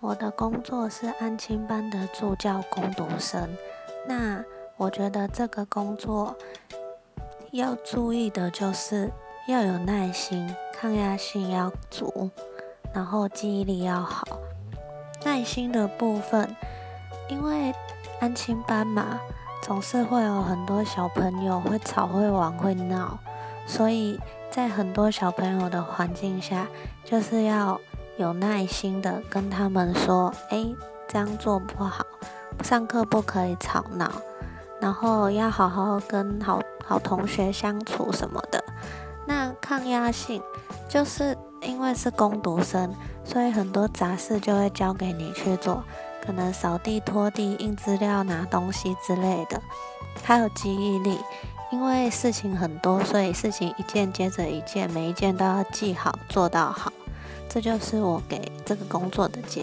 [0.00, 3.48] 我的工作是安亲班的助教工读生。
[4.06, 4.44] 那
[4.76, 6.36] 我觉得这个工作
[7.50, 9.10] 要注意的就是
[9.48, 12.30] 要有耐心，抗压性要足，
[12.92, 14.26] 然后记忆力要好。
[15.24, 16.54] 耐心的部分，
[17.28, 17.74] 因为
[18.20, 19.18] 安亲班嘛，
[19.62, 23.18] 总是会有很多小朋友会吵、会玩、会闹，
[23.66, 24.20] 所以
[24.50, 26.66] 在很多小朋友的环境下，
[27.02, 27.80] 就是要。
[28.16, 30.66] 有耐心的跟他们说：“哎，
[31.06, 32.04] 这样做不好，
[32.62, 34.10] 上课不可以吵闹，
[34.80, 38.62] 然后要好好跟好好同学相处什么的。”
[39.28, 40.40] 那抗压性，
[40.88, 42.94] 就是因为是工读生，
[43.24, 45.82] 所以很多杂事就会交给你去做，
[46.24, 49.60] 可能扫地、拖地、印资料、拿东西之类的。
[50.22, 51.18] 还有记忆力，
[51.70, 56.90] 因为事情很多，所以事情一件接着一件，每一件都要记好，做到好。
[57.48, 59.54] 这就是我给这个工作的建